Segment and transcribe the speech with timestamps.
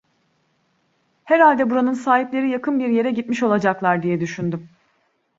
[1.23, 4.03] Herhalde buranın sahipleri yakın bir yere gitmiş olacaklar!
[4.03, 4.69] diye düşündüm.